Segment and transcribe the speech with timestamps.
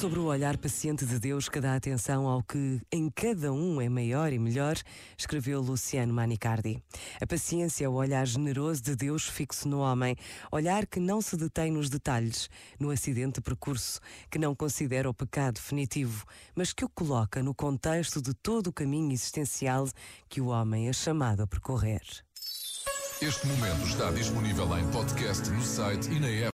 [0.00, 3.88] Sobre o olhar paciente de Deus que dá atenção ao que em cada um é
[3.90, 4.74] maior e melhor,
[5.14, 6.82] escreveu Luciano Manicardi.
[7.20, 10.16] A paciência é o olhar generoso de Deus fixo no homem,
[10.50, 14.00] olhar que não se detém nos detalhes, no acidente de percurso,
[14.30, 18.72] que não considera o pecado definitivo, mas que o coloca no contexto de todo o
[18.72, 19.86] caminho existencial
[20.30, 22.00] que o homem é chamado a percorrer.
[23.20, 26.48] Este momento está disponível em podcast no site e na app.